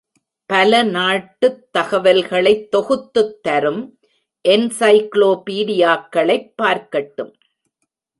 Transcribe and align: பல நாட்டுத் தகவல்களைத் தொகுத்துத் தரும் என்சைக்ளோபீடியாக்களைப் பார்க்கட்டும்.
பல 0.45 0.83
நாட்டுத் 0.83 1.69
தகவல்களைத் 1.77 2.75
தொகுத்துத் 2.75 3.41
தரும் 3.41 3.99
என்சைக்ளோபீடியாக்களைப் 4.47 6.53
பார்க்கட்டும். 6.61 7.33